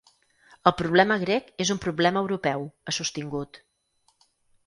[0.69, 3.61] “El problema grec és un problema europeu”, ha sostingut.